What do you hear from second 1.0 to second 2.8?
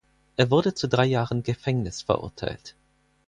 Jahren Gefängnis verurteilt.